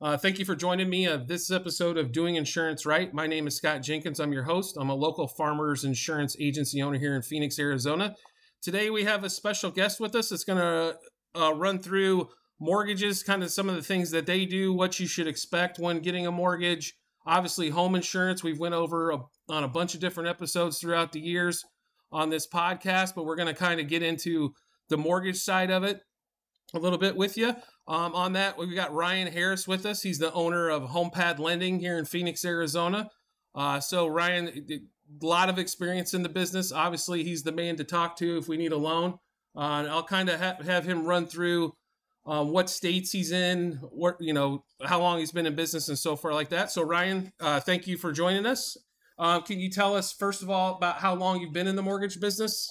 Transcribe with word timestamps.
Uh, 0.00 0.16
thank 0.16 0.38
you 0.38 0.44
for 0.44 0.54
joining 0.54 0.88
me 0.88 1.06
of 1.06 1.26
this 1.26 1.50
episode 1.50 1.98
of 1.98 2.12
Doing 2.12 2.36
Insurance 2.36 2.86
Right. 2.86 3.12
My 3.12 3.26
name 3.26 3.48
is 3.48 3.56
Scott 3.56 3.82
Jenkins. 3.82 4.20
I'm 4.20 4.32
your 4.32 4.44
host. 4.44 4.76
I'm 4.78 4.90
a 4.90 4.94
local 4.94 5.26
farmers 5.26 5.82
insurance 5.82 6.36
agency 6.38 6.80
owner 6.80 7.00
here 7.00 7.16
in 7.16 7.22
Phoenix, 7.22 7.58
Arizona. 7.58 8.14
Today 8.62 8.90
we 8.90 9.02
have 9.02 9.24
a 9.24 9.30
special 9.30 9.72
guest 9.72 9.98
with 9.98 10.14
us 10.14 10.28
that's 10.28 10.44
going 10.44 10.60
to 10.60 10.96
uh, 11.34 11.52
run 11.52 11.80
through 11.80 12.28
mortgages, 12.60 13.24
kind 13.24 13.42
of 13.42 13.50
some 13.50 13.68
of 13.68 13.74
the 13.74 13.82
things 13.82 14.12
that 14.12 14.26
they 14.26 14.46
do, 14.46 14.72
what 14.72 15.00
you 15.00 15.08
should 15.08 15.26
expect 15.26 15.80
when 15.80 15.98
getting 15.98 16.28
a 16.28 16.32
mortgage. 16.32 16.94
Obviously, 17.26 17.70
home 17.70 17.96
insurance. 17.96 18.44
We've 18.44 18.60
went 18.60 18.76
over 18.76 19.10
a, 19.10 19.18
on 19.48 19.64
a 19.64 19.68
bunch 19.68 19.96
of 19.96 20.00
different 20.00 20.28
episodes 20.28 20.78
throughout 20.78 21.10
the 21.10 21.20
years 21.20 21.64
on 22.12 22.30
this 22.30 22.46
podcast, 22.46 23.16
but 23.16 23.24
we're 23.24 23.34
going 23.34 23.52
to 23.52 23.60
kind 23.60 23.80
of 23.80 23.88
get 23.88 24.04
into 24.04 24.52
the 24.90 24.96
mortgage 24.96 25.38
side 25.38 25.72
of 25.72 25.82
it 25.82 26.02
a 26.74 26.78
little 26.78 26.98
bit 26.98 27.16
with 27.16 27.36
you. 27.36 27.54
Um, 27.86 28.14
on 28.14 28.34
that, 28.34 28.58
we've 28.58 28.74
got 28.74 28.92
Ryan 28.92 29.32
Harris 29.32 29.66
with 29.66 29.86
us. 29.86 30.02
He's 30.02 30.18
the 30.18 30.32
owner 30.32 30.68
of 30.68 30.90
HomePad 30.90 31.38
Lending 31.38 31.78
here 31.78 31.98
in 31.98 32.04
Phoenix, 32.04 32.44
Arizona. 32.44 33.10
Uh, 33.54 33.80
so, 33.80 34.06
Ryan, 34.06 34.48
a 34.70 35.26
lot 35.26 35.48
of 35.48 35.58
experience 35.58 36.14
in 36.14 36.22
the 36.22 36.28
business. 36.28 36.70
Obviously, 36.70 37.24
he's 37.24 37.42
the 37.42 37.52
man 37.52 37.76
to 37.76 37.84
talk 37.84 38.16
to 38.18 38.36
if 38.36 38.48
we 38.48 38.56
need 38.56 38.72
a 38.72 38.76
loan. 38.76 39.18
Uh, 39.56 39.86
I'll 39.88 40.04
kind 40.04 40.28
of 40.28 40.38
ha- 40.38 40.62
have 40.64 40.84
him 40.84 41.06
run 41.06 41.26
through 41.26 41.72
um, 42.26 42.50
what 42.50 42.68
states 42.68 43.10
he's 43.10 43.32
in, 43.32 43.80
what 43.90 44.16
you 44.20 44.34
know, 44.34 44.64
how 44.84 45.00
long 45.00 45.18
he's 45.18 45.32
been 45.32 45.46
in 45.46 45.54
business, 45.54 45.88
and 45.88 45.98
so 45.98 46.14
forth 46.14 46.34
like 46.34 46.50
that. 46.50 46.70
So, 46.70 46.82
Ryan, 46.82 47.32
uh, 47.40 47.58
thank 47.60 47.86
you 47.86 47.96
for 47.96 48.12
joining 48.12 48.44
us. 48.44 48.76
Uh, 49.18 49.40
can 49.40 49.58
you 49.58 49.70
tell 49.70 49.96
us 49.96 50.12
first 50.12 50.42
of 50.42 50.50
all 50.50 50.76
about 50.76 50.98
how 50.98 51.14
long 51.14 51.40
you've 51.40 51.54
been 51.54 51.66
in 51.66 51.74
the 51.74 51.82
mortgage 51.82 52.20
business? 52.20 52.70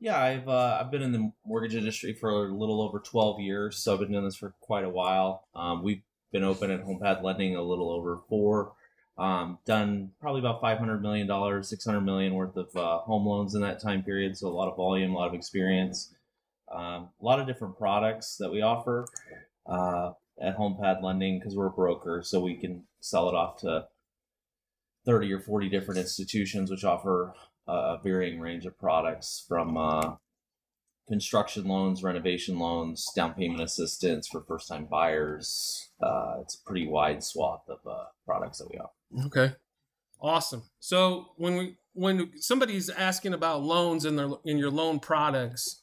Yeah, 0.00 0.20
I've 0.20 0.48
uh, 0.48 0.78
I've 0.80 0.90
been 0.90 1.02
in 1.02 1.12
the 1.12 1.32
mortgage 1.46 1.74
industry 1.74 2.12
for 2.12 2.30
a 2.30 2.54
little 2.54 2.82
over 2.82 2.98
twelve 2.98 3.40
years, 3.40 3.78
so 3.78 3.94
I've 3.94 4.00
been 4.00 4.12
doing 4.12 4.24
this 4.24 4.36
for 4.36 4.54
quite 4.60 4.84
a 4.84 4.90
while. 4.90 5.48
Um, 5.54 5.82
we've 5.82 6.02
been 6.32 6.44
open 6.44 6.70
at 6.70 6.84
HomePad 6.84 7.22
Lending 7.22 7.56
a 7.56 7.62
little 7.62 7.90
over 7.90 8.20
four. 8.28 8.72
Um, 9.16 9.58
done 9.64 10.10
probably 10.20 10.40
about 10.40 10.60
five 10.60 10.78
hundred 10.78 11.00
million 11.00 11.26
dollars, 11.26 11.68
six 11.68 11.84
hundred 11.84 12.02
million 12.02 12.34
worth 12.34 12.56
of 12.56 12.76
uh, 12.76 12.98
home 12.98 13.26
loans 13.26 13.54
in 13.54 13.62
that 13.62 13.80
time 13.80 14.02
period. 14.02 14.36
So 14.36 14.48
a 14.48 14.50
lot 14.50 14.68
of 14.68 14.76
volume, 14.76 15.14
a 15.14 15.16
lot 15.16 15.28
of 15.28 15.34
experience, 15.34 16.12
um, 16.74 17.08
a 17.20 17.24
lot 17.24 17.40
of 17.40 17.46
different 17.46 17.78
products 17.78 18.36
that 18.40 18.50
we 18.50 18.60
offer 18.60 19.06
uh, 19.66 20.10
at 20.42 20.58
HomePad 20.58 21.02
Lending 21.02 21.38
because 21.38 21.54
we're 21.54 21.68
a 21.68 21.70
broker, 21.70 22.22
so 22.24 22.40
we 22.40 22.56
can 22.56 22.82
sell 23.00 23.28
it 23.28 23.34
off 23.34 23.60
to 23.60 23.86
thirty 25.06 25.32
or 25.32 25.38
forty 25.38 25.68
different 25.68 26.00
institutions, 26.00 26.70
which 26.70 26.84
offer 26.84 27.32
a 27.66 27.98
varying 28.02 28.40
range 28.40 28.66
of 28.66 28.78
products 28.78 29.44
from 29.48 29.76
uh, 29.76 30.16
construction 31.08 31.64
loans, 31.64 32.02
renovation 32.02 32.58
loans, 32.58 33.06
down 33.14 33.34
payment 33.34 33.60
assistance 33.60 34.28
for 34.28 34.42
first 34.42 34.68
time 34.68 34.86
buyers. 34.86 35.90
Uh, 36.02 36.36
it's 36.40 36.54
a 36.54 36.64
pretty 36.64 36.86
wide 36.86 37.22
swath 37.22 37.62
of 37.68 37.78
uh, 37.86 38.04
products 38.26 38.58
that 38.58 38.68
we 38.70 38.78
offer. 38.78 39.26
Okay, 39.26 39.54
awesome. 40.20 40.62
So 40.80 41.32
when 41.36 41.56
we 41.56 41.76
when 41.92 42.32
somebody's 42.40 42.90
asking 42.90 43.34
about 43.34 43.62
loans 43.62 44.04
in 44.04 44.16
their 44.16 44.30
in 44.44 44.58
your 44.58 44.70
loan 44.70 44.98
products, 44.98 45.82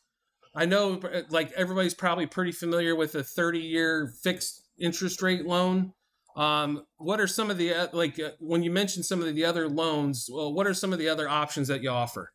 I 0.56 0.66
know 0.66 1.00
like 1.30 1.52
everybody's 1.54 1.94
probably 1.94 2.26
pretty 2.26 2.52
familiar 2.52 2.96
with 2.96 3.16
a 3.16 3.24
30 3.24 3.60
year 3.60 4.14
fixed 4.22 4.62
interest 4.78 5.22
rate 5.22 5.46
loan. 5.46 5.94
Um, 6.36 6.86
what 6.98 7.20
are 7.20 7.28
some 7.28 7.50
of 7.50 7.58
the 7.58 7.74
uh, 7.74 7.88
like 7.94 8.20
uh, 8.20 8.32
when 8.40 8.64
you 8.64 8.72
mentioned 8.72 9.06
some 9.06 9.22
of 9.22 9.36
the 9.36 9.46
other 9.46 9.68
loans? 9.68 10.30
Well, 10.32 10.54
what 10.54 10.68
are 10.68 10.74
some 10.74 10.94
of 10.94 11.00
the 11.00 11.10
other 11.10 11.28
options 11.28 11.68
that 11.68 11.82
you 11.82 11.90
offer? 11.90 12.32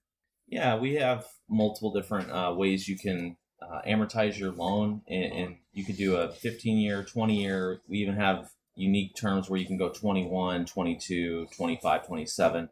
Yeah, 0.46 0.76
we 0.76 0.94
have 0.94 1.26
multiple 1.48 1.92
different 1.92 2.30
uh, 2.30 2.54
ways 2.56 2.88
you 2.88 2.98
can 2.98 3.36
uh, 3.60 3.80
amortize 3.86 4.38
your 4.38 4.52
loan, 4.52 5.02
and, 5.08 5.32
and, 5.32 5.56
you 5.72 5.84
could 5.84 5.98
do 5.98 6.16
a 6.16 6.30
15 6.30 6.78
year, 6.78 7.02
20 7.02 7.38
year. 7.38 7.82
We 7.86 7.98
even 7.98 8.16
have 8.16 8.48
unique 8.76 9.14
terms 9.14 9.50
where 9.50 9.60
you 9.60 9.66
can 9.66 9.76
go 9.76 9.90
21, 9.90 10.64
22, 10.64 11.48
25, 11.54 12.06
27. 12.06 12.70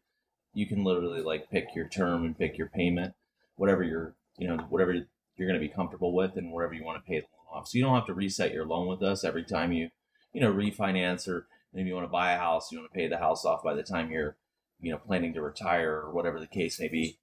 You 0.55 0.67
can 0.67 0.85
literally 0.85 1.21
like 1.21 1.51
pick 1.51 1.75
your 1.75 1.87
term 1.87 2.25
and 2.25 2.39
pick 2.39 2.57
your 2.57 2.69
payment, 2.69 3.13
whatever 3.57 3.83
you're, 3.83 4.15
you 4.39 4.49
know, 4.49 4.57
whatever 4.71 4.95
you're 4.95 5.49
going 5.49 5.61
to 5.61 5.67
be 5.67 5.69
comfortable 5.69 6.15
with, 6.15 6.37
and 6.37 6.51
wherever 6.51 6.73
you 6.73 6.83
want 6.83 7.05
to 7.05 7.07
pay 7.07 7.21
the 7.21 7.27
loan 7.27 7.61
off. 7.61 7.69
So 7.69 7.77
you 7.77 7.85
don't 7.85 7.95
have 7.95 8.07
to 8.07 8.15
reset 8.15 8.55
your 8.55 8.65
loan 8.65 8.87
with 8.87 9.03
us 9.03 9.23
every 9.23 9.45
time 9.45 9.71
you 9.71 9.91
you 10.35 10.41
know, 10.41 10.53
refinance 10.53 11.27
or 11.27 11.47
maybe 11.73 11.89
you 11.89 11.95
want 11.95 12.07
to 12.07 12.13
buy 12.13 12.33
a 12.33 12.39
house, 12.39 12.71
you 12.71 12.79
want 12.79 12.93
to 12.93 12.99
pay 12.99 13.09
the 13.09 13.17
house 13.17 13.45
off 13.47 13.63
by 13.63 13.73
the 13.73 13.83
time 13.83 14.11
you're, 14.11 14.37
you 14.81 14.93
know, 14.93 14.99
planning 14.99 15.33
to 15.33 15.41
retire 15.41 16.03
or 16.05 16.13
whatever 16.13 16.39
the 16.39 16.47
case 16.47 16.79
may 16.79 16.89
be. 16.89 17.19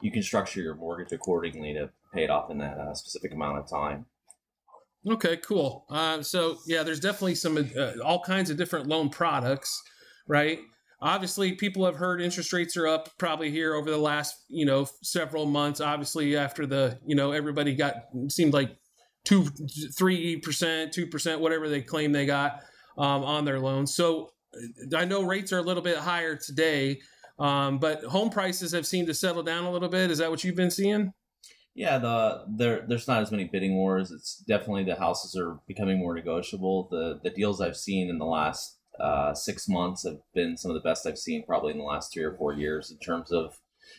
You 0.00 0.10
can 0.10 0.22
structure 0.22 0.60
your 0.60 0.76
mortgage 0.76 1.12
accordingly 1.12 1.74
to 1.74 1.90
pay 2.14 2.24
it 2.24 2.30
off 2.30 2.50
in 2.50 2.58
that 2.58 2.78
uh, 2.78 2.94
specific 2.94 3.32
amount 3.32 3.58
of 3.58 3.68
time. 3.68 4.06
Okay, 5.06 5.36
cool. 5.38 5.84
Uh, 5.90 6.22
so 6.22 6.58
yeah, 6.66 6.82
there's 6.82 7.00
definitely 7.00 7.34
some 7.34 7.70
uh, 7.76 7.92
all 8.04 8.22
kinds 8.22 8.50
of 8.50 8.56
different 8.56 8.86
loan 8.86 9.08
products, 9.08 9.82
right? 10.26 10.60
Obviously, 11.00 11.52
people 11.52 11.84
have 11.84 11.94
heard 11.94 12.20
interest 12.20 12.52
rates 12.52 12.76
are 12.76 12.86
up 12.86 13.16
probably 13.18 13.50
here 13.50 13.74
over 13.74 13.90
the 13.90 13.98
last 13.98 14.34
you 14.48 14.66
know 14.66 14.86
several 15.02 15.46
months. 15.46 15.80
Obviously, 15.80 16.36
after 16.36 16.66
the 16.66 16.98
you 17.06 17.14
know 17.14 17.32
everybody 17.32 17.74
got 17.74 17.94
seemed 18.28 18.52
like 18.52 18.76
two, 19.28 19.44
three 19.96 20.38
percent, 20.38 20.92
two 20.92 21.06
percent, 21.06 21.40
whatever 21.40 21.68
they 21.68 21.82
claim 21.82 22.12
they 22.12 22.24
got 22.24 22.62
um, 22.96 23.22
on 23.24 23.44
their 23.44 23.60
loans. 23.60 23.94
So 23.94 24.30
I 24.96 25.04
know 25.04 25.22
rates 25.22 25.52
are 25.52 25.58
a 25.58 25.62
little 25.62 25.82
bit 25.82 25.98
higher 25.98 26.34
today, 26.34 27.00
um, 27.38 27.78
but 27.78 28.02
home 28.04 28.30
prices 28.30 28.72
have 28.72 28.86
seemed 28.86 29.06
to 29.08 29.14
settle 29.14 29.42
down 29.42 29.64
a 29.64 29.70
little 29.70 29.90
bit. 29.90 30.10
Is 30.10 30.18
that 30.18 30.30
what 30.30 30.44
you've 30.44 30.56
been 30.56 30.70
seeing? 30.70 31.12
Yeah, 31.74 31.98
the 31.98 32.44
there 32.56 32.86
there's 32.88 33.06
not 33.06 33.20
as 33.20 33.30
many 33.30 33.44
bidding 33.44 33.74
wars. 33.74 34.10
It's 34.10 34.42
definitely 34.48 34.84
the 34.84 34.96
houses 34.96 35.36
are 35.36 35.58
becoming 35.68 35.98
more 35.98 36.14
negotiable. 36.14 36.88
The 36.90 37.20
the 37.22 37.30
deals 37.30 37.60
I've 37.60 37.76
seen 37.76 38.08
in 38.08 38.18
the 38.18 38.24
last 38.24 38.78
uh, 38.98 39.34
six 39.34 39.68
months 39.68 40.04
have 40.04 40.16
been 40.34 40.56
some 40.56 40.70
of 40.70 40.74
the 40.74 40.88
best 40.88 41.06
I've 41.06 41.18
seen 41.18 41.44
probably 41.46 41.72
in 41.72 41.78
the 41.78 41.84
last 41.84 42.12
three 42.12 42.24
or 42.24 42.34
four 42.36 42.54
years 42.54 42.90
in 42.90 42.98
terms 42.98 43.30
of 43.30 43.58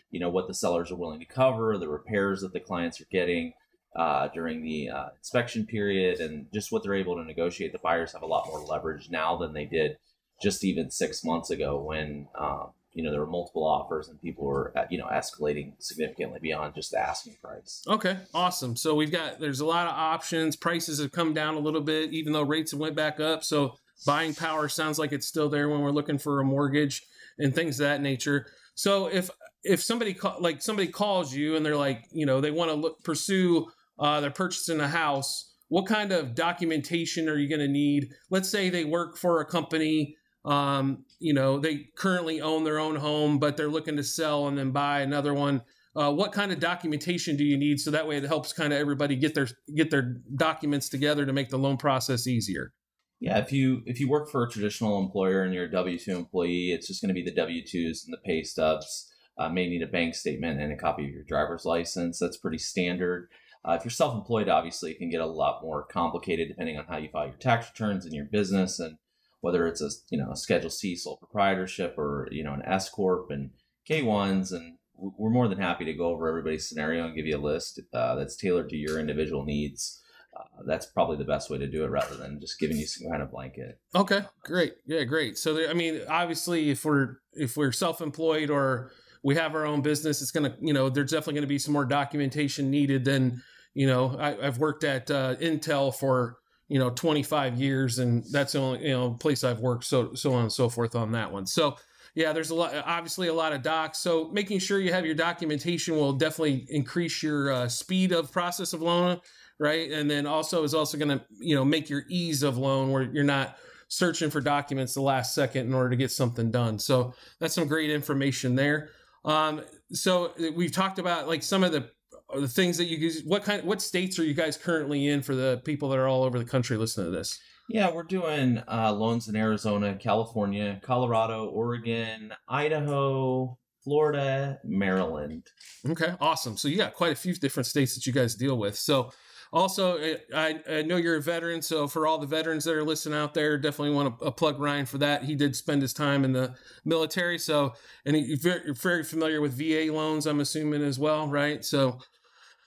you 0.09 0.19
know 0.19 0.29
what 0.29 0.47
the 0.47 0.53
sellers 0.55 0.91
are 0.91 0.97
willing 0.97 1.19
to 1.19 1.25
cover, 1.25 1.77
the 1.77 1.87
repairs 1.87 2.41
that 2.41 2.51
the 2.51 2.59
clients 2.59 2.99
are 2.99 3.07
getting 3.11 3.53
uh, 3.95 4.27
during 4.33 4.63
the 4.63 4.89
uh, 4.89 5.09
inspection 5.17 5.65
period 5.65 6.19
and 6.19 6.47
just 6.53 6.71
what 6.71 6.83
they're 6.83 6.95
able 6.95 7.15
to 7.15 7.23
negotiate. 7.23 7.71
The 7.71 7.79
buyers 7.79 8.13
have 8.13 8.21
a 8.21 8.27
lot 8.27 8.47
more 8.47 8.59
leverage 8.59 9.09
now 9.09 9.37
than 9.37 9.53
they 9.53 9.65
did 9.65 9.97
just 10.41 10.63
even 10.63 10.89
six 10.89 11.23
months 11.23 11.49
ago 11.49 11.81
when 11.81 12.27
um, 12.39 12.69
you 12.93 13.03
know 13.03 13.11
there 13.11 13.19
were 13.19 13.27
multiple 13.27 13.65
offers 13.65 14.07
and 14.07 14.21
people 14.21 14.45
were 14.45 14.73
uh, 14.75 14.85
you 14.89 14.97
know 14.97 15.07
escalating 15.07 15.73
significantly 15.79 16.39
beyond 16.41 16.75
just 16.75 16.91
the 16.91 16.99
asking 16.99 17.35
price. 17.41 17.83
Okay, 17.87 18.17
awesome. 18.33 18.75
So 18.75 18.95
we've 18.95 19.11
got 19.11 19.39
there's 19.39 19.59
a 19.59 19.65
lot 19.65 19.87
of 19.87 19.93
options. 19.93 20.55
Prices 20.55 20.99
have 20.99 21.11
come 21.11 21.33
down 21.33 21.55
a 21.55 21.59
little 21.59 21.81
bit, 21.81 22.13
even 22.13 22.33
though 22.33 22.43
rates 22.43 22.71
have 22.71 22.79
went 22.79 22.95
back 22.95 23.19
up. 23.19 23.43
So 23.43 23.75
buying 24.05 24.33
power 24.33 24.69
sounds 24.69 24.97
like 24.97 25.11
it's 25.11 25.27
still 25.27 25.49
there 25.49 25.69
when 25.69 25.81
we're 25.81 25.91
looking 25.91 26.17
for 26.17 26.39
a 26.39 26.45
mortgage 26.45 27.03
and 27.37 27.53
things 27.53 27.79
of 27.79 27.85
that 27.85 28.01
nature. 28.01 28.47
So 28.75 29.07
if 29.07 29.29
if 29.63 29.81
somebody 29.81 30.17
like 30.39 30.61
somebody 30.61 30.87
calls 30.87 31.33
you 31.33 31.55
and 31.55 31.65
they're 31.65 31.75
like 31.75 32.05
you 32.11 32.25
know 32.25 32.39
they 32.41 32.51
want 32.51 32.69
to 32.71 32.75
look 32.75 33.03
pursue 33.03 33.67
uh, 33.99 34.21
they're 34.21 34.31
purchasing 34.31 34.79
a 34.79 34.87
house, 34.87 35.53
what 35.67 35.85
kind 35.85 36.11
of 36.11 36.33
documentation 36.33 37.29
are 37.29 37.37
you 37.37 37.47
going 37.49 37.59
to 37.59 37.67
need? 37.67 38.09
Let's 38.29 38.49
say 38.49 38.69
they 38.69 38.85
work 38.85 39.17
for 39.17 39.41
a 39.41 39.45
company, 39.45 40.15
um, 40.45 41.05
you 41.19 41.33
know, 41.33 41.59
they 41.59 41.89
currently 41.95 42.41
own 42.41 42.63
their 42.63 42.79
own 42.79 42.95
home, 42.95 43.37
but 43.37 43.57
they're 43.57 43.67
looking 43.67 43.97
to 43.97 44.03
sell 44.03 44.47
and 44.47 44.57
then 44.57 44.71
buy 44.71 45.01
another 45.01 45.33
one. 45.33 45.61
Uh, 45.95 46.11
what 46.11 46.31
kind 46.31 46.51
of 46.51 46.59
documentation 46.59 47.35
do 47.35 47.43
you 47.43 47.57
need 47.57 47.79
so 47.79 47.91
that 47.91 48.07
way 48.07 48.15
it 48.15 48.23
helps 48.23 48.53
kind 48.53 48.71
of 48.71 48.79
everybody 48.79 49.15
get 49.15 49.33
their 49.35 49.47
get 49.75 49.89
their 49.89 50.21
documents 50.35 50.87
together 50.87 51.25
to 51.25 51.33
make 51.33 51.49
the 51.49 51.57
loan 51.57 51.77
process 51.77 52.25
easier? 52.25 52.71
Yeah, 53.19 53.39
if 53.39 53.51
you 53.51 53.81
if 53.85 53.99
you 53.99 54.07
work 54.07 54.29
for 54.29 54.43
a 54.43 54.49
traditional 54.49 54.99
employer 54.99 55.43
and 55.43 55.53
you're 55.53 55.65
a 55.65 55.71
W 55.71 55.99
two 55.99 56.15
employee, 56.15 56.71
it's 56.71 56.87
just 56.87 57.01
going 57.01 57.09
to 57.09 57.13
be 57.13 57.23
the 57.23 57.35
W 57.35 57.61
twos 57.67 58.05
and 58.05 58.13
the 58.13 58.21
pay 58.23 58.43
stubs. 58.43 59.11
Uh, 59.37 59.49
may 59.49 59.67
need 59.67 59.81
a 59.81 59.87
bank 59.87 60.15
statement 60.15 60.61
and 60.61 60.71
a 60.71 60.77
copy 60.77 61.05
of 61.05 61.11
your 61.11 61.23
driver's 61.23 61.65
license. 61.65 62.19
That's 62.19 62.37
pretty 62.37 62.59
standard. 62.59 63.29
Uh, 63.69 63.75
if 63.75 63.85
you're 63.85 63.91
self-employed, 63.91 64.49
obviously, 64.49 64.91
it 64.91 64.97
can 64.97 65.09
get 65.09 65.21
a 65.21 65.25
lot 65.25 65.61
more 65.61 65.83
complicated 65.83 66.47
depending 66.47 66.77
on 66.77 66.85
how 66.85 66.97
you 66.97 67.09
file 67.09 67.27
your 67.27 67.35
tax 67.35 67.69
returns 67.69 68.05
in 68.05 68.13
your 68.13 68.25
business 68.25 68.79
and 68.79 68.97
whether 69.41 69.67
it's 69.67 69.81
a 69.81 69.89
you 70.09 70.17
know 70.17 70.31
a 70.31 70.35
Schedule 70.35 70.71
C 70.71 70.95
sole 70.95 71.17
proprietorship 71.17 71.95
or 71.97 72.27
you 72.31 72.43
know 72.43 72.53
an 72.53 72.63
S 72.65 72.89
corp 72.89 73.29
and 73.29 73.51
K 73.85 74.01
ones. 74.01 74.51
And 74.51 74.77
we're 74.95 75.29
more 75.29 75.47
than 75.47 75.59
happy 75.59 75.85
to 75.85 75.93
go 75.93 76.07
over 76.07 76.27
everybody's 76.27 76.67
scenario 76.67 77.05
and 77.05 77.15
give 77.15 77.27
you 77.27 77.37
a 77.37 77.39
list 77.39 77.79
uh, 77.93 78.15
that's 78.15 78.35
tailored 78.35 78.69
to 78.69 78.75
your 78.75 78.99
individual 78.99 79.45
needs. 79.45 80.01
Uh, 80.35 80.63
that's 80.65 80.87
probably 80.87 81.17
the 81.17 81.23
best 81.23 81.51
way 81.51 81.59
to 81.59 81.67
do 81.67 81.83
it 81.83 81.89
rather 81.89 82.15
than 82.15 82.39
just 82.39 82.59
giving 82.59 82.77
you 82.77 82.87
some 82.87 83.09
kind 83.09 83.21
of 83.21 83.29
blanket. 83.29 83.79
Okay, 83.93 84.21
great, 84.43 84.73
yeah, 84.87 85.03
great. 85.03 85.37
So 85.37 85.53
there, 85.53 85.69
I 85.69 85.73
mean, 85.73 86.01
obviously, 86.09 86.71
if 86.71 86.85
we're 86.85 87.17
if 87.33 87.55
we're 87.55 87.71
self-employed 87.71 88.49
or 88.49 88.91
we 89.23 89.35
have 89.35 89.53
our 89.53 89.65
own 89.65 89.81
business, 89.81 90.23
it's 90.23 90.31
gonna 90.31 90.55
you 90.59 90.73
know 90.73 90.89
there's 90.89 91.11
definitely 91.11 91.41
to 91.41 91.47
be 91.47 91.59
some 91.59 91.73
more 91.73 91.85
documentation 91.85 92.71
needed 92.71 93.05
than 93.05 93.43
you 93.73 93.87
know, 93.87 94.17
I, 94.19 94.33
have 94.43 94.57
worked 94.57 94.83
at 94.83 95.09
uh, 95.09 95.35
Intel 95.35 95.93
for 95.93 96.37
you 96.67 96.79
know 96.79 96.89
25 96.89 97.59
years, 97.59 97.99
and 97.99 98.23
that's 98.31 98.53
the 98.53 98.59
only 98.59 98.87
you 98.87 98.93
know 98.93 99.11
place 99.11 99.43
I've 99.43 99.59
worked. 99.59 99.85
So 99.85 100.13
so 100.13 100.33
on 100.33 100.43
and 100.43 100.51
so 100.51 100.69
forth 100.69 100.95
on 100.95 101.11
that 101.13 101.31
one. 101.31 101.45
So 101.45 101.75
yeah, 102.15 102.33
there's 102.33 102.49
a 102.49 102.55
lot, 102.55 102.73
obviously 102.85 103.27
a 103.27 103.33
lot 103.33 103.53
of 103.53 103.61
docs. 103.61 103.99
So 103.99 104.29
making 104.31 104.59
sure 104.59 104.79
you 104.79 104.91
have 104.91 105.05
your 105.05 105.15
documentation 105.15 105.95
will 105.95 106.13
definitely 106.13 106.65
increase 106.69 107.21
your 107.21 107.51
uh, 107.51 107.67
speed 107.69 108.11
of 108.11 108.31
process 108.31 108.73
of 108.73 108.81
loan 108.81 109.19
right? 109.59 109.91
And 109.91 110.09
then 110.09 110.25
also 110.25 110.63
is 110.63 110.73
also 110.73 110.97
going 110.97 111.19
to, 111.19 111.23
you 111.37 111.53
know, 111.53 111.65
make 111.65 111.89
your 111.89 112.03
ease 112.09 112.43
of 112.43 112.57
loan 112.57 112.91
where 112.91 113.03
you're 113.03 113.23
not 113.23 113.57
searching 113.89 114.29
for 114.29 114.39
documents 114.39 114.93
the 114.93 115.01
last 115.01 115.35
second 115.35 115.67
in 115.67 115.73
order 115.73 115.89
to 115.89 115.95
get 115.95 116.11
something 116.11 116.49
done. 116.49 116.79
So 116.79 117.13
that's 117.39 117.53
some 117.53 117.67
great 117.67 117.89
information 117.89 118.55
there. 118.55 118.89
Um, 119.25 119.61
so 119.91 120.33
we've 120.55 120.71
talked 120.71 120.99
about 120.99 121.27
like 121.27 121.43
some 121.43 121.63
of 121.63 121.71
the 121.71 121.89
the 122.33 122.47
things 122.47 122.77
that 122.77 122.85
you 122.85 122.97
use. 122.97 123.23
What 123.23 123.43
kind? 123.43 123.63
What 123.63 123.81
states 123.81 124.19
are 124.19 124.23
you 124.23 124.33
guys 124.33 124.57
currently 124.57 125.07
in 125.07 125.21
for 125.21 125.35
the 125.35 125.61
people 125.65 125.89
that 125.89 125.99
are 125.99 126.07
all 126.07 126.23
over 126.23 126.37
the 126.37 126.45
country 126.45 126.77
listening 126.77 127.11
to 127.11 127.17
this? 127.17 127.39
Yeah, 127.69 127.91
we're 127.91 128.03
doing 128.03 128.63
uh, 128.67 128.91
loans 128.91 129.27
in 129.27 129.35
Arizona, 129.35 129.95
California, 129.95 130.79
Colorado, 130.83 131.45
Oregon, 131.45 132.33
Idaho, 132.47 133.57
Florida, 133.83 134.59
Maryland. 134.63 135.47
Okay, 135.87 136.13
awesome. 136.19 136.57
So 136.57 136.67
you 136.67 136.77
got 136.77 136.95
quite 136.95 137.11
a 137.11 137.15
few 137.15 137.33
different 137.35 137.67
states 137.67 137.93
that 137.93 138.07
you 138.07 138.13
guys 138.13 138.33
deal 138.33 138.57
with. 138.57 138.75
So 138.75 139.11
also, 139.51 139.97
eh, 139.97 140.17
I, 140.33 140.59
I 140.69 140.81
know 140.83 140.97
you're 140.97 141.15
a 141.15 141.21
veteran, 141.21 141.61
so 141.61 141.87
for 141.87 142.05
all 142.05 142.17
the 142.17 142.27
veterans 142.27 142.65
that 142.65 142.75
are 142.75 142.83
listening 142.83 143.17
out 143.17 143.33
there, 143.33 143.57
definitely 143.57 143.95
want 143.95 144.19
to 144.19 144.25
uh, 144.25 144.31
plug 144.31 144.59
Ryan 144.59 144.85
for 144.85 144.99
that. 144.99 145.23
He 145.23 145.35
did 145.35 145.55
spend 145.55 145.81
his 145.81 145.93
time 145.93 146.23
in 146.23 146.33
the 146.33 146.55
military, 146.85 147.39
so 147.39 147.73
and 148.05 148.15
he, 148.15 148.37
you're 148.43 148.73
very 148.73 149.03
familiar 149.03 149.41
with 149.41 149.53
VA 149.53 149.91
loans, 149.91 150.27
I'm 150.27 150.39
assuming 150.39 150.83
as 150.83 150.99
well, 150.99 151.27
right? 151.27 151.65
So 151.65 151.99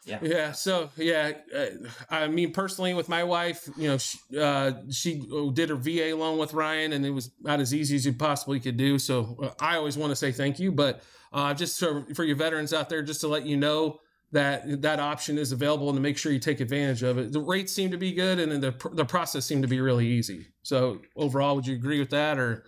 yeah. 0.05 0.19
Yeah. 0.23 0.53
So 0.53 0.91
yeah, 0.97 1.33
uh, 1.57 1.67
I 2.11 2.29
mean 2.29 2.53
personally 2.53 2.95
with 2.95 3.09
my 3.09 3.23
wife, 3.25 3.69
you 3.77 3.89
know, 3.89 3.99
she, 3.99 4.19
uh, 4.39 4.73
she 4.91 5.23
did 5.55 5.69
her 5.69 5.77
VA 5.77 6.15
loan 6.17 6.39
with 6.39 6.55
Ryan, 6.55 6.93
and 6.93 7.07
it 7.07 7.11
was 7.11 7.31
not 7.41 7.61
as 7.61 7.73
easy 7.73 7.97
as 7.97 8.05
you 8.05 8.13
possibly 8.13 8.59
could 8.59 8.77
do. 8.77 8.99
So 8.99 9.37
uh, 9.43 9.51
I 9.61 9.77
always 9.77 9.97
want 9.97 10.11
to 10.11 10.17
say 10.17 10.33
thank 10.33 10.59
you, 10.59 10.73
but 10.73 11.03
uh, 11.33 11.55
just 11.55 11.79
for, 11.79 12.05
for 12.15 12.25
your 12.25 12.37
veterans 12.37 12.73
out 12.73 12.89
there, 12.89 13.03
just 13.03 13.21
to 13.21 13.29
let 13.29 13.47
you 13.47 13.57
know 13.57 14.01
that 14.33 14.83
that 14.83 14.99
option 14.99 15.39
is 15.39 15.53
available 15.53 15.89
and 15.89 15.97
to 15.97 16.03
make 16.03 16.19
sure 16.19 16.33
you 16.33 16.39
take 16.39 16.61
advantage 16.61 17.03
of 17.03 17.19
it. 17.19 17.33
The 17.33 17.41
rates 17.41 17.73
seem 17.73 17.91
to 17.91 17.99
be 17.99 18.13
good, 18.13 18.41
and 18.41 18.51
then 18.51 18.61
the 18.61 18.75
the 18.93 19.05
process 19.05 19.47
seemed 19.47 19.63
to 19.63 19.69
be 19.69 19.81
really 19.81 20.07
easy. 20.07 20.47
So 20.63 21.01
overall, 21.17 21.55
would 21.55 21.67
you 21.67 21.75
agree 21.77 22.01
with 22.01 22.11
that, 22.11 22.39
or? 22.39 22.65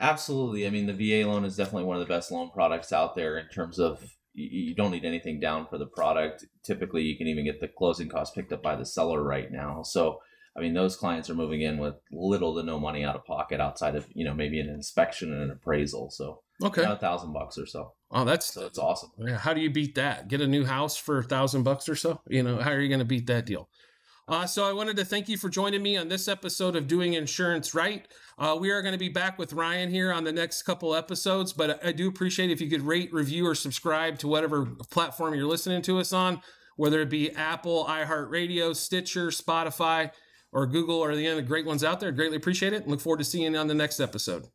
Absolutely. 0.00 0.66
I 0.66 0.70
mean, 0.70 0.86
the 0.86 0.92
VA 0.92 1.28
loan 1.28 1.44
is 1.44 1.54
definitely 1.54 1.84
one 1.84 1.96
of 1.96 2.00
the 2.00 2.12
best 2.12 2.32
loan 2.32 2.50
products 2.50 2.92
out 2.92 3.14
there 3.14 3.38
in 3.38 3.46
terms 3.48 3.78
of 3.78 4.02
you 4.34 4.74
don't 4.74 4.90
need 4.90 5.04
anything 5.04 5.40
down 5.40 5.66
for 5.66 5.78
the 5.78 5.86
product. 5.86 6.44
Typically, 6.62 7.02
you 7.02 7.16
can 7.16 7.26
even 7.26 7.44
get 7.44 7.60
the 7.60 7.68
closing 7.68 8.08
costs 8.08 8.34
picked 8.34 8.52
up 8.52 8.62
by 8.62 8.76
the 8.76 8.86
seller 8.86 9.22
right 9.22 9.50
now. 9.50 9.82
So, 9.82 10.20
I 10.56 10.60
mean, 10.60 10.74
those 10.74 10.96
clients 10.96 11.28
are 11.30 11.34
moving 11.34 11.62
in 11.62 11.78
with 11.78 11.94
little 12.10 12.54
to 12.56 12.62
no 12.62 12.78
money 12.78 13.04
out 13.04 13.16
of 13.16 13.24
pocket 13.24 13.60
outside 13.60 13.94
of 13.94 14.06
you 14.14 14.24
know 14.24 14.34
maybe 14.34 14.60
an 14.60 14.68
inspection 14.68 15.32
and 15.32 15.42
an 15.42 15.50
appraisal. 15.50 16.10
So, 16.10 16.40
okay, 16.62 16.82
a 16.82 16.96
thousand 16.96 17.32
bucks 17.32 17.58
or 17.58 17.66
so. 17.66 17.92
Oh, 18.10 18.24
that's 18.24 18.52
so 18.52 18.66
it's 18.66 18.78
awesome. 18.78 19.10
Yeah, 19.18 19.38
how 19.38 19.54
do 19.54 19.60
you 19.60 19.70
beat 19.70 19.94
that? 19.96 20.28
Get 20.28 20.40
a 20.40 20.46
new 20.46 20.64
house 20.64 20.96
for 20.96 21.18
a 21.18 21.22
thousand 21.22 21.62
bucks 21.62 21.88
or 21.88 21.96
so? 21.96 22.20
You 22.28 22.42
know, 22.42 22.58
how 22.58 22.70
are 22.70 22.80
you 22.80 22.88
going 22.88 23.00
to 23.00 23.04
beat 23.04 23.26
that 23.26 23.46
deal? 23.46 23.68
Uh, 24.28 24.46
so 24.46 24.64
I 24.64 24.72
wanted 24.72 24.96
to 24.98 25.04
thank 25.04 25.28
you 25.28 25.36
for 25.36 25.48
joining 25.48 25.82
me 25.82 25.96
on 25.96 26.08
this 26.08 26.28
episode 26.28 26.76
of 26.76 26.86
Doing 26.86 27.14
Insurance 27.14 27.74
Right. 27.74 28.06
Uh, 28.38 28.56
we 28.58 28.70
are 28.70 28.80
going 28.80 28.92
to 28.92 28.98
be 28.98 29.08
back 29.08 29.36
with 29.36 29.52
Ryan 29.52 29.90
here 29.90 30.12
on 30.12 30.22
the 30.22 30.32
next 30.32 30.62
couple 30.62 30.94
episodes, 30.94 31.52
but 31.52 31.84
I 31.84 31.90
do 31.90 32.08
appreciate 32.08 32.50
if 32.50 32.60
you 32.60 32.70
could 32.70 32.82
rate, 32.82 33.12
review, 33.12 33.46
or 33.46 33.56
subscribe 33.56 34.18
to 34.20 34.28
whatever 34.28 34.66
platform 34.90 35.34
you're 35.34 35.46
listening 35.46 35.82
to 35.82 35.98
us 35.98 36.12
on, 36.12 36.40
whether 36.76 37.00
it 37.00 37.10
be 37.10 37.32
Apple, 37.32 37.84
iHeartRadio, 37.86 38.76
Stitcher, 38.76 39.28
Spotify, 39.28 40.12
or 40.52 40.66
Google, 40.66 40.96
or 40.96 41.16
the 41.16 41.28
other 41.28 41.42
great 41.42 41.66
ones 41.66 41.82
out 41.82 41.98
there. 41.98 42.12
Greatly 42.12 42.36
appreciate 42.36 42.72
it. 42.72 42.82
And 42.82 42.90
look 42.90 43.00
forward 43.00 43.18
to 43.18 43.24
seeing 43.24 43.54
you 43.54 43.58
on 43.58 43.66
the 43.66 43.74
next 43.74 43.98
episode. 43.98 44.46